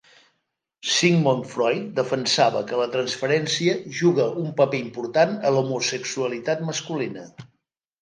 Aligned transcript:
Sigmund 0.93 1.45
Freud 1.51 1.83
defensava 1.99 2.63
que 2.73 2.81
la 2.81 2.89
transferència 2.97 3.77
juga 4.01 4.27
un 4.47 4.51
paper 4.65 4.83
important 4.89 5.39
a 5.47 5.55
l'homosexualitat 5.55 6.69
masculina. 6.73 7.33